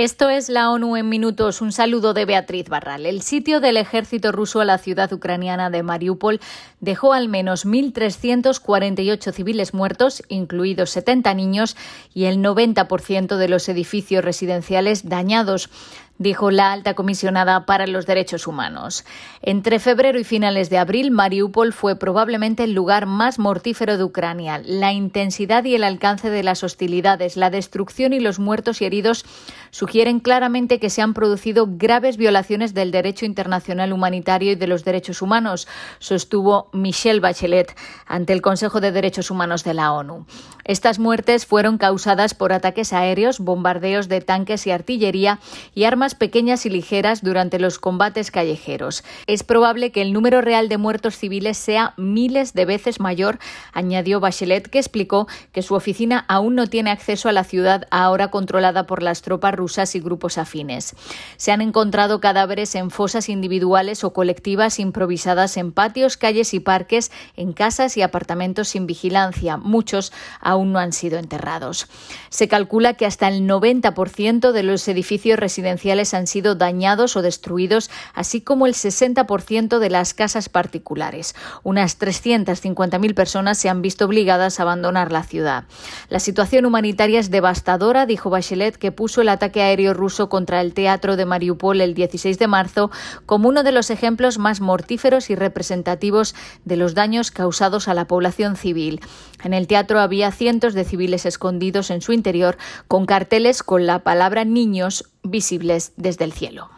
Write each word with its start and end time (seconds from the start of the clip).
Esto 0.00 0.30
es 0.30 0.48
la 0.48 0.70
ONU 0.70 0.94
en 0.94 1.08
minutos. 1.08 1.60
Un 1.60 1.72
saludo 1.72 2.14
de 2.14 2.24
Beatriz 2.24 2.68
Barral. 2.68 3.04
El 3.04 3.20
sitio 3.20 3.58
del 3.58 3.76
ejército 3.76 4.30
ruso 4.30 4.60
a 4.60 4.64
la 4.64 4.78
ciudad 4.78 5.12
ucraniana 5.12 5.70
de 5.70 5.82
Mariupol 5.82 6.38
dejó 6.78 7.14
al 7.14 7.28
menos 7.28 7.66
1.348 7.66 9.32
civiles 9.32 9.74
muertos, 9.74 10.22
incluidos 10.28 10.90
70 10.90 11.34
niños, 11.34 11.76
y 12.14 12.26
el 12.26 12.38
90% 12.38 13.38
de 13.38 13.48
los 13.48 13.68
edificios 13.68 14.24
residenciales 14.24 15.08
dañados 15.08 15.68
dijo 16.18 16.50
la 16.50 16.72
alta 16.72 16.94
comisionada 16.94 17.64
para 17.64 17.86
los 17.86 18.06
derechos 18.06 18.46
humanos. 18.46 19.04
Entre 19.40 19.78
febrero 19.78 20.18
y 20.18 20.24
finales 20.24 20.68
de 20.68 20.78
abril, 20.78 21.10
Mariupol 21.10 21.72
fue 21.72 21.96
probablemente 21.96 22.64
el 22.64 22.74
lugar 22.74 23.06
más 23.06 23.38
mortífero 23.38 23.96
de 23.96 24.04
Ucrania. 24.04 24.60
La 24.64 24.92
intensidad 24.92 25.64
y 25.64 25.74
el 25.74 25.84
alcance 25.84 26.30
de 26.30 26.42
las 26.42 26.64
hostilidades, 26.64 27.36
la 27.36 27.50
destrucción 27.50 28.12
y 28.12 28.20
los 28.20 28.38
muertos 28.38 28.82
y 28.82 28.84
heridos 28.84 29.24
sugieren 29.70 30.20
claramente 30.20 30.80
que 30.80 30.90
se 30.90 31.02
han 31.02 31.14
producido 31.14 31.66
graves 31.68 32.16
violaciones 32.16 32.74
del 32.74 32.90
derecho 32.90 33.24
internacional 33.24 33.92
humanitario 33.92 34.52
y 34.52 34.56
de 34.56 34.66
los 34.66 34.84
derechos 34.84 35.22
humanos, 35.22 35.68
sostuvo 35.98 36.68
Michelle 36.72 37.20
Bachelet 37.20 37.76
ante 38.06 38.32
el 38.32 38.42
Consejo 38.42 38.80
de 38.80 38.92
Derechos 38.92 39.30
Humanos 39.30 39.64
de 39.64 39.74
la 39.74 39.92
ONU. 39.92 40.26
Estas 40.64 40.98
muertes 40.98 41.46
fueron 41.46 41.78
causadas 41.78 42.34
por 42.34 42.52
ataques 42.52 42.92
aéreos, 42.92 43.38
bombardeos 43.38 44.08
de 44.08 44.20
tanques 44.20 44.66
y 44.66 44.70
artillería 44.70 45.38
y 45.74 45.84
armas 45.84 46.07
pequeñas 46.14 46.66
y 46.66 46.70
ligeras 46.70 47.22
durante 47.22 47.58
los 47.58 47.78
combates 47.78 48.30
callejeros. 48.30 49.04
Es 49.26 49.42
probable 49.42 49.92
que 49.92 50.02
el 50.02 50.12
número 50.12 50.40
real 50.40 50.68
de 50.68 50.78
muertos 50.78 51.16
civiles 51.16 51.58
sea 51.58 51.94
miles 51.96 52.54
de 52.54 52.64
veces 52.64 53.00
mayor, 53.00 53.38
añadió 53.72 54.20
Bachelet, 54.20 54.68
que 54.68 54.78
explicó 54.78 55.26
que 55.52 55.62
su 55.62 55.74
oficina 55.74 56.24
aún 56.28 56.54
no 56.54 56.66
tiene 56.66 56.90
acceso 56.90 57.28
a 57.28 57.32
la 57.32 57.44
ciudad 57.44 57.86
ahora 57.90 58.30
controlada 58.30 58.86
por 58.86 59.02
las 59.02 59.22
tropas 59.22 59.54
rusas 59.54 59.94
y 59.94 60.00
grupos 60.00 60.38
afines. 60.38 60.94
Se 61.36 61.52
han 61.52 61.60
encontrado 61.60 62.20
cadáveres 62.20 62.74
en 62.74 62.90
fosas 62.90 63.28
individuales 63.28 64.04
o 64.04 64.12
colectivas 64.12 64.78
improvisadas 64.78 65.56
en 65.56 65.72
patios, 65.72 66.16
calles 66.16 66.54
y 66.54 66.60
parques, 66.60 67.10
en 67.36 67.52
casas 67.52 67.96
y 67.96 68.02
apartamentos 68.02 68.68
sin 68.68 68.86
vigilancia. 68.86 69.56
Muchos 69.56 70.12
aún 70.40 70.72
no 70.72 70.78
han 70.78 70.92
sido 70.92 71.18
enterrados. 71.18 71.86
Se 72.30 72.48
calcula 72.48 72.94
que 72.94 73.06
hasta 73.06 73.28
el 73.28 73.48
90% 73.48 74.52
de 74.52 74.62
los 74.62 74.86
edificios 74.88 75.38
residenciales 75.38 75.97
han 76.14 76.26
sido 76.26 76.54
dañados 76.54 77.16
o 77.16 77.22
destruidos, 77.22 77.90
así 78.14 78.40
como 78.40 78.66
el 78.66 78.74
60% 78.74 79.78
de 79.78 79.90
las 79.90 80.14
casas 80.14 80.48
particulares. 80.48 81.34
Unas 81.62 81.98
350.000 81.98 83.14
personas 83.14 83.58
se 83.58 83.68
han 83.68 83.82
visto 83.82 84.04
obligadas 84.04 84.58
a 84.58 84.62
abandonar 84.62 85.12
la 85.12 85.22
ciudad. 85.22 85.64
La 86.08 86.20
situación 86.20 86.64
humanitaria 86.66 87.20
es 87.20 87.30
devastadora, 87.30 88.06
dijo 88.06 88.30
Bachelet, 88.30 88.76
que 88.76 88.92
puso 88.92 89.20
el 89.20 89.28
ataque 89.28 89.62
aéreo 89.62 89.94
ruso 89.94 90.28
contra 90.28 90.60
el 90.60 90.74
teatro 90.74 91.16
de 91.16 91.26
Mariupol 91.26 91.80
el 91.80 91.94
16 91.94 92.38
de 92.38 92.46
marzo 92.46 92.90
como 93.26 93.48
uno 93.48 93.62
de 93.62 93.72
los 93.72 93.90
ejemplos 93.90 94.38
más 94.38 94.60
mortíferos 94.60 95.30
y 95.30 95.34
representativos 95.34 96.34
de 96.64 96.76
los 96.76 96.94
daños 96.94 97.30
causados 97.30 97.88
a 97.88 97.94
la 97.94 98.06
población 98.06 98.56
civil. 98.56 99.00
En 99.42 99.54
el 99.54 99.66
teatro 99.66 100.00
había 100.00 100.32
cientos 100.32 100.74
de 100.74 100.84
civiles 100.84 101.26
escondidos 101.26 101.90
en 101.90 102.00
su 102.00 102.12
interior 102.12 102.56
con 102.86 103.06
carteles 103.06 103.62
con 103.62 103.86
la 103.86 104.00
palabra 104.00 104.44
niños 104.44 105.04
visibles 105.22 105.92
desde 105.96 106.24
el 106.24 106.32
cielo. 106.32 106.70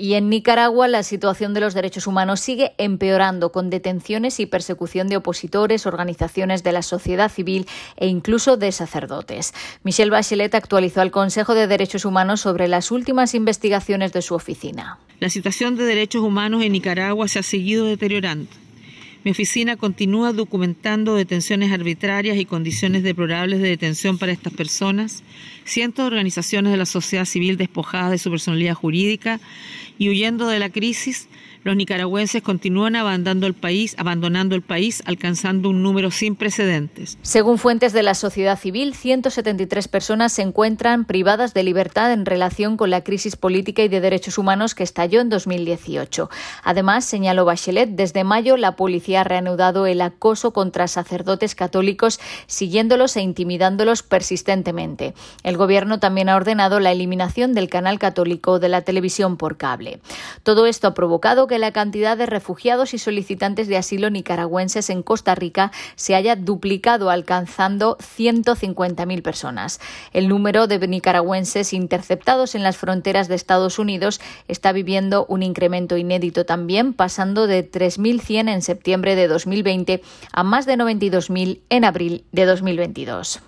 Y 0.00 0.14
en 0.14 0.30
Nicaragua 0.30 0.86
la 0.86 1.02
situación 1.02 1.54
de 1.54 1.60
los 1.60 1.74
derechos 1.74 2.06
humanos 2.06 2.38
sigue 2.38 2.72
empeorando 2.78 3.50
con 3.50 3.68
detenciones 3.68 4.38
y 4.38 4.46
persecución 4.46 5.08
de 5.08 5.16
opositores, 5.16 5.86
organizaciones 5.86 6.62
de 6.62 6.70
la 6.70 6.82
sociedad 6.82 7.28
civil 7.28 7.66
e 7.96 8.06
incluso 8.06 8.56
de 8.56 8.70
sacerdotes. 8.70 9.52
Michelle 9.82 10.12
Bachelet 10.12 10.54
actualizó 10.54 11.00
al 11.00 11.10
Consejo 11.10 11.56
de 11.56 11.66
Derechos 11.66 12.04
Humanos 12.04 12.42
sobre 12.42 12.68
las 12.68 12.92
últimas 12.92 13.34
investigaciones 13.34 14.12
de 14.12 14.22
su 14.22 14.36
oficina. 14.36 15.00
La 15.18 15.30
situación 15.30 15.74
de 15.74 15.84
derechos 15.84 16.22
humanos 16.22 16.62
en 16.62 16.72
Nicaragua 16.72 17.26
se 17.26 17.40
ha 17.40 17.42
seguido 17.42 17.86
deteriorando 17.86 18.48
mi 19.24 19.32
oficina 19.32 19.76
continúa 19.76 20.32
documentando 20.32 21.16
detenciones 21.16 21.72
arbitrarias 21.72 22.38
y 22.38 22.44
condiciones 22.44 23.02
deplorables 23.02 23.60
de 23.60 23.68
detención 23.68 24.16
para 24.16 24.32
estas 24.32 24.52
personas, 24.52 25.24
cientos 25.64 26.04
de 26.04 26.08
organizaciones 26.08 26.70
de 26.70 26.78
la 26.78 26.86
sociedad 26.86 27.24
civil 27.24 27.56
despojadas 27.56 28.12
de 28.12 28.18
su 28.18 28.30
personalidad 28.30 28.74
jurídica 28.74 29.40
y 29.98 30.08
huyendo 30.08 30.46
de 30.46 30.58
la 30.58 30.70
crisis, 30.70 31.28
los 31.64 31.76
nicaragüenses 31.76 32.42
continúan 32.42 32.96
abandonando 32.96 33.46
el 33.46 33.54
país, 33.54 33.94
abandonando 33.98 34.54
el 34.54 34.62
país, 34.62 35.02
alcanzando 35.06 35.68
un 35.68 35.82
número 35.82 36.10
sin 36.10 36.36
precedentes. 36.36 37.18
Según 37.22 37.58
fuentes 37.58 37.92
de 37.92 38.02
la 38.02 38.14
sociedad 38.14 38.58
civil, 38.58 38.94
173 38.94 39.88
personas 39.88 40.32
se 40.32 40.42
encuentran 40.42 41.04
privadas 41.04 41.54
de 41.54 41.64
libertad 41.64 42.12
en 42.12 42.26
relación 42.26 42.76
con 42.76 42.90
la 42.90 43.02
crisis 43.02 43.36
política 43.36 43.82
y 43.82 43.88
de 43.88 44.00
derechos 44.00 44.38
humanos 44.38 44.74
que 44.74 44.84
estalló 44.84 45.20
en 45.20 45.28
2018. 45.28 46.30
Además, 46.62 47.04
señaló 47.04 47.44
Bachelet, 47.44 47.90
desde 47.90 48.24
mayo 48.24 48.56
la 48.56 48.76
policía 48.76 49.22
ha 49.22 49.24
reanudado 49.24 49.86
el 49.86 50.00
acoso 50.00 50.52
contra 50.52 50.86
sacerdotes 50.86 51.54
católicos, 51.54 52.20
siguiéndolos 52.46 53.16
e 53.16 53.22
intimidándolos 53.22 54.02
persistentemente. 54.02 55.14
El 55.42 55.56
gobierno 55.56 55.98
también 55.98 56.28
ha 56.28 56.36
ordenado 56.36 56.78
la 56.78 56.92
eliminación 56.92 57.52
del 57.52 57.68
canal 57.68 57.98
católico 57.98 58.58
de 58.58 58.68
la 58.68 58.82
televisión 58.82 59.36
por 59.36 59.56
cable. 59.56 59.87
Todo 60.42 60.66
esto 60.66 60.88
ha 60.88 60.94
provocado 60.94 61.46
que 61.46 61.58
la 61.58 61.72
cantidad 61.72 62.16
de 62.16 62.26
refugiados 62.26 62.94
y 62.94 62.98
solicitantes 62.98 63.68
de 63.68 63.76
asilo 63.76 64.10
nicaragüenses 64.10 64.90
en 64.90 65.02
Costa 65.02 65.34
Rica 65.34 65.72
se 65.96 66.14
haya 66.14 66.36
duplicado, 66.36 67.10
alcanzando 67.10 67.96
150.000 67.98 69.22
personas. 69.22 69.80
El 70.12 70.28
número 70.28 70.66
de 70.66 70.86
nicaragüenses 70.86 71.72
interceptados 71.72 72.54
en 72.54 72.62
las 72.62 72.76
fronteras 72.76 73.28
de 73.28 73.34
Estados 73.34 73.78
Unidos 73.78 74.20
está 74.48 74.72
viviendo 74.72 75.26
un 75.26 75.42
incremento 75.42 75.96
inédito 75.96 76.44
también, 76.44 76.92
pasando 76.92 77.46
de 77.46 77.68
3.100 77.70 78.50
en 78.50 78.62
septiembre 78.62 79.16
de 79.16 79.28
2020 79.28 80.02
a 80.32 80.42
más 80.42 80.66
de 80.66 80.74
92.000 80.76 81.60
en 81.68 81.84
abril 81.84 82.24
de 82.32 82.46
2022. 82.46 83.40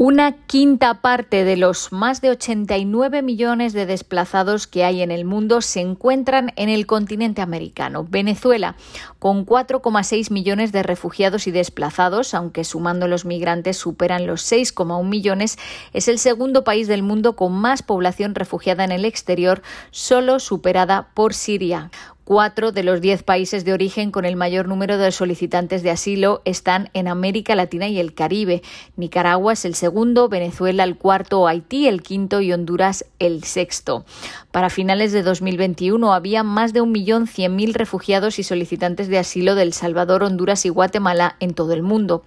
Una 0.00 0.30
quinta 0.30 1.00
parte 1.00 1.42
de 1.42 1.56
los 1.56 1.90
más 1.90 2.20
de 2.20 2.30
89 2.30 3.20
millones 3.20 3.72
de 3.72 3.84
desplazados 3.84 4.68
que 4.68 4.84
hay 4.84 5.02
en 5.02 5.10
el 5.10 5.24
mundo 5.24 5.60
se 5.60 5.80
encuentran 5.80 6.52
en 6.54 6.68
el 6.68 6.86
continente 6.86 7.42
americano. 7.42 8.06
Venezuela, 8.08 8.76
con 9.18 9.44
4,6 9.44 10.30
millones 10.30 10.70
de 10.70 10.84
refugiados 10.84 11.48
y 11.48 11.50
desplazados, 11.50 12.32
aunque 12.32 12.62
sumando 12.62 13.08
los 13.08 13.24
migrantes 13.24 13.76
superan 13.76 14.28
los 14.28 14.42
6,1 14.42 15.04
millones, 15.04 15.58
es 15.92 16.06
el 16.06 16.20
segundo 16.20 16.62
país 16.62 16.86
del 16.86 17.02
mundo 17.02 17.34
con 17.34 17.52
más 17.54 17.82
población 17.82 18.36
refugiada 18.36 18.84
en 18.84 18.92
el 18.92 19.04
exterior, 19.04 19.62
solo 19.90 20.38
superada 20.38 21.08
por 21.12 21.34
Siria. 21.34 21.90
Cuatro 22.28 22.72
de 22.72 22.82
los 22.82 23.00
diez 23.00 23.22
países 23.22 23.64
de 23.64 23.72
origen 23.72 24.10
con 24.10 24.26
el 24.26 24.36
mayor 24.36 24.68
número 24.68 24.98
de 24.98 25.12
solicitantes 25.12 25.82
de 25.82 25.90
asilo 25.90 26.42
están 26.44 26.90
en 26.92 27.08
América 27.08 27.54
Latina 27.54 27.88
y 27.88 27.98
el 27.98 28.12
Caribe. 28.12 28.60
Nicaragua 28.98 29.54
es 29.54 29.64
el 29.64 29.74
segundo, 29.74 30.28
Venezuela 30.28 30.84
el 30.84 30.98
cuarto, 30.98 31.48
Haití 31.48 31.88
el 31.88 32.02
quinto 32.02 32.42
y 32.42 32.52
Honduras 32.52 33.06
el 33.18 33.44
sexto. 33.44 34.04
Para 34.50 34.68
finales 34.68 35.12
de 35.12 35.22
2021 35.22 36.12
había 36.12 36.42
más 36.42 36.74
de 36.74 36.82
un 36.82 36.92
millón 36.92 37.28
cien 37.28 37.56
mil 37.56 37.72
refugiados 37.72 38.38
y 38.38 38.42
solicitantes 38.42 39.08
de 39.08 39.16
asilo 39.16 39.54
de 39.54 39.62
El 39.62 39.72
Salvador, 39.72 40.22
Honduras 40.22 40.66
y 40.66 40.68
Guatemala 40.68 41.36
en 41.40 41.54
todo 41.54 41.72
el 41.72 41.82
mundo. 41.82 42.24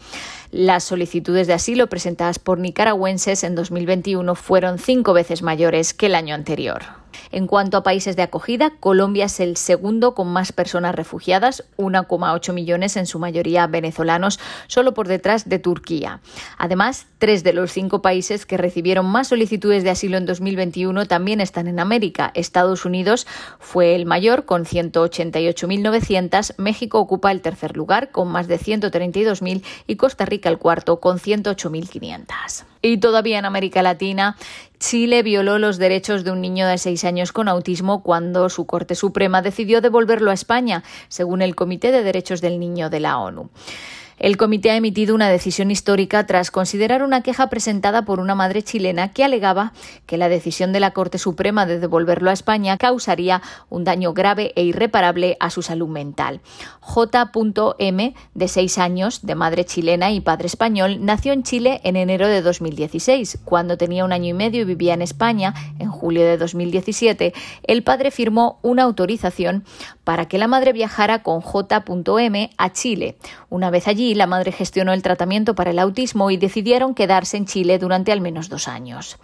Las 0.50 0.83
solicitudes 0.83 1.45
de 1.45 1.53
asilo 1.53 1.85
presentadas 1.85 2.39
por 2.39 2.57
nicaragüenses 2.57 3.44
en 3.44 3.53
2021 3.53 4.33
fueron 4.33 4.79
cinco 4.79 5.13
veces 5.13 5.44
mayores 5.44 5.94
que 5.94 6.07
el 6.07 6.16
año 6.16 6.33
anterior. 6.33 7.00
En 7.31 7.47
cuanto 7.47 7.77
a 7.77 7.83
países 7.83 8.16
de 8.16 8.23
acogida, 8.23 8.72
Colombia 8.79 9.25
es 9.25 9.39
el 9.39 9.57
segundo 9.57 10.16
con 10.16 10.27
más 10.27 10.51
personas 10.51 10.95
refugiadas, 10.95 11.63
1,8 11.77 12.53
millones 12.53 12.97
en 12.97 13.05
su 13.05 13.19
mayoría 13.19 13.67
venezolanos, 13.67 14.39
solo 14.67 14.94
por 14.94 15.07
detrás 15.07 15.47
de 15.47 15.59
Turquía. 15.59 16.19
Además, 16.57 17.07
tres 17.19 17.44
de 17.44 17.53
los 17.53 17.71
cinco 17.71 18.01
países 18.01 18.45
que 18.45 18.57
recibieron 18.57 19.05
más 19.05 19.29
solicitudes 19.29 19.83
de 19.83 19.89
asilo 19.89 20.17
en 20.17 20.25
2021 20.25 21.05
también 21.05 21.41
están 21.41 21.67
en 21.67 21.79
América. 21.79 22.31
Estados 22.33 22.86
Unidos 22.86 23.27
fue 23.59 23.95
el 23.95 24.06
mayor 24.06 24.45
con 24.45 24.65
188.900, 24.65 26.56
México 26.57 27.00
ocupa 27.00 27.31
el 27.31 27.41
tercer 27.41 27.77
lugar 27.77 28.12
con 28.12 28.27
más 28.30 28.47
de 28.47 28.59
132.000 28.59 29.63
y 29.88 29.95
Costa 29.95 30.25
Rica 30.25 30.50
el 30.50 30.57
cuarto 30.57 31.00
con 31.00 31.19
108.500. 31.19 32.70
Y 32.81 32.98
todavía 32.98 33.38
en 33.38 33.45
América 33.45 33.83
Latina, 33.83 34.38
Chile 34.80 35.22
violó 35.22 35.60
los 35.60 35.78
derechos 35.78 36.24
de 36.24 36.31
un 36.31 36.42
niño 36.42 36.68
de 36.68 36.78
seis 36.78 37.04
años 37.04 37.31
con 37.31 37.48
autismo 37.48 38.01
cuando 38.01 38.50
su 38.50 38.66
Corte 38.66 38.95
Suprema 38.95 39.42
decidió 39.42 39.81
devolverlo 39.81 40.31
a 40.31 40.33
España, 40.33 40.83
según 41.07 41.42
el 41.44 41.56
Comité 41.56 41.92
de 41.92 42.04
Derechos 42.04 42.42
del 42.42 42.60
Niño 42.60 42.89
de 42.89 43.00
la 43.00 43.19
ONU. 43.19 43.51
El 44.21 44.38
comité 44.38 44.69
ha 44.69 44.75
emitido 44.75 45.15
una 45.15 45.29
decisión 45.29 45.71
histórica 45.71 46.27
tras 46.27 46.51
considerar 46.51 47.01
una 47.01 47.23
queja 47.23 47.50
presentada 47.50 48.06
por 48.06 48.19
una 48.19 48.35
madre 48.35 48.62
chilena 48.62 49.12
que 49.12 49.23
alegaba 49.23 49.73
que 50.06 50.15
la 50.15 50.29
decisión 50.29 50.71
de 50.73 50.79
la 50.79 50.91
Corte 50.91 51.18
Suprema 51.18 51.65
de 51.65 51.79
devolverlo 51.79 52.29
a 52.29 52.33
España 52.33 52.77
causaría 52.77 53.41
un 53.71 53.83
daño 53.83 54.13
grave 54.13 54.53
e 54.56 54.62
irreparable 54.62 55.38
a 55.39 55.50
su 55.50 55.63
salud 55.63 55.88
mental. 55.88 56.41
J.M, 56.81 58.13
de 58.35 58.47
seis 58.47 58.77
años, 58.77 59.25
de 59.25 59.33
madre 59.33 59.65
chilena 59.65 60.12
y 60.12 60.21
padre 60.21 60.45
español, 60.45 61.03
nació 61.03 61.33
en 61.33 61.41
Chile 61.41 61.81
en 61.83 61.95
enero 61.95 62.27
de 62.27 62.44
2016. 62.44 63.39
Cuando 63.44 63.75
tenía 63.75 64.06
un 64.06 64.13
año 64.13 64.27
y 64.27 64.33
medio 64.33 64.62
y 64.62 64.65
vivía 64.65 64.94
en 64.94 65.01
España, 65.01 65.56
en 65.79 65.89
julio 65.89 66.21
de 66.21 66.38
2017, 66.38 67.33
el 67.63 67.81
padre 67.81 68.12
firmó 68.12 68.59
una 68.62 68.83
autorización 68.83 69.63
para 70.03 70.27
que 70.27 70.38
la 70.38 70.47
madre 70.47 70.74
viajara 70.74 71.24
con 71.24 71.41
J.M 71.41 72.51
a 72.57 72.71
Chile. 72.71 73.17
Una 73.50 73.71
vez 73.71 73.88
allí, 73.88 74.11
la 74.16 74.28
madre 74.28 74.52
gestionó 74.52 74.94
el 74.94 75.02
tratamiento 75.02 75.56
para 75.56 75.72
el 75.72 75.80
autismo 75.80 76.31
y 76.31 76.38
decidieron 76.38 76.94
quedarse 76.94 77.38
en 77.38 77.46
Chile 77.46 77.80
durante 77.80 78.12
al 78.12 78.22
menos 78.22 78.50
dos 78.50 78.68
años. 78.68 79.18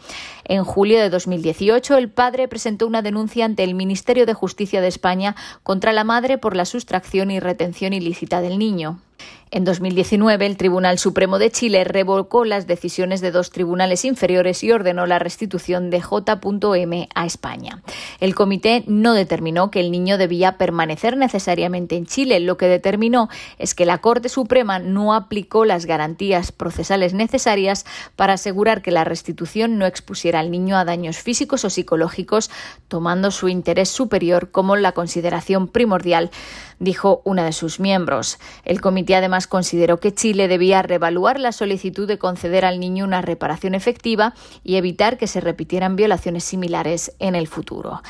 En 0.43 0.63
julio 0.63 0.99
de 0.99 1.09
2018, 1.09 1.97
el 1.97 2.09
padre 2.09 2.47
presentó 2.47 2.87
una 2.87 3.01
denuncia 3.01 3.45
ante 3.45 3.63
el 3.63 3.75
Ministerio 3.75 4.25
de 4.25 4.33
Justicia 4.33 4.81
de 4.81 4.87
España 4.87 5.35
contra 5.63 5.93
la 5.93 6.03
madre 6.03 6.37
por 6.37 6.55
la 6.55 6.65
sustracción 6.65 7.31
y 7.31 7.39
retención 7.39 7.93
ilícita 7.93 8.41
del 8.41 8.59
niño. 8.59 8.99
En 9.49 9.63
2019, 9.63 10.45
el 10.45 10.57
Tribunal 10.57 10.99
Supremo 10.99 11.39
de 11.39 11.49
Chile 11.51 11.85
revocó 11.85 12.43
las 12.43 12.67
decisiones 12.67 13.21
de 13.21 13.31
dos 13.31 13.49
tribunales 13.49 14.03
inferiores 14.03 14.61
y 14.61 14.73
ordenó 14.73 15.05
la 15.05 15.19
restitución 15.19 15.89
de 15.89 16.01
J.M 16.01 17.07
a 17.15 17.25
España. 17.25 17.81
El 18.19 18.35
comité 18.35 18.83
no 18.87 19.13
determinó 19.13 19.71
que 19.71 19.79
el 19.79 19.89
niño 19.89 20.17
debía 20.17 20.57
permanecer 20.57 21.15
necesariamente 21.15 21.95
en 21.95 22.05
Chile. 22.05 22.41
Lo 22.41 22.57
que 22.57 22.67
determinó 22.67 23.29
es 23.57 23.73
que 23.73 23.85
la 23.85 23.99
Corte 23.99 24.27
Suprema 24.27 24.79
no 24.79 25.13
aplicó 25.13 25.63
las 25.63 25.85
garantías 25.85 26.51
procesales 26.51 27.13
necesarias 27.13 27.85
para 28.17 28.33
asegurar 28.33 28.81
que 28.81 28.91
la 28.91 29.05
restitución 29.05 29.77
no 29.77 29.85
expusiera 29.85 30.41
al 30.41 30.51
niño 30.51 30.77
a 30.77 30.83
daños 30.83 31.19
físicos 31.19 31.63
o 31.63 31.69
psicológicos, 31.69 32.51
tomando 32.89 33.31
su 33.31 33.47
interés 33.47 33.87
superior 33.87 34.51
como 34.51 34.75
la 34.75 34.91
consideración 34.91 35.69
primordial, 35.69 36.31
dijo 36.79 37.21
una 37.23 37.45
de 37.45 37.53
sus 37.53 37.79
miembros. 37.79 38.39
El 38.65 38.81
además 39.15 39.47
consideró 39.47 39.99
que 39.99 40.13
Chile 40.13 40.47
debía 40.47 40.81
revaluar 40.81 41.39
la 41.39 41.51
solicitud 41.51 42.07
de 42.07 42.17
conceder 42.17 42.65
al 42.65 42.79
niño 42.79 43.05
una 43.05 43.21
reparación 43.21 43.75
efectiva 43.75 44.33
y 44.63 44.75
evitar 44.75 45.17
que 45.17 45.27
se 45.27 45.41
repitieran 45.41 45.95
violaciones 45.95 46.43
similares 46.43 47.13
en 47.19 47.35
el 47.35 47.47
futuro. 47.47 48.01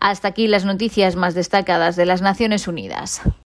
Hasta 0.00 0.28
aquí 0.28 0.46
las 0.46 0.64
noticias 0.64 1.16
más 1.16 1.34
destacadas 1.34 1.96
de 1.96 2.06
las 2.06 2.22
Naciones 2.22 2.68
Unidas. 2.68 3.22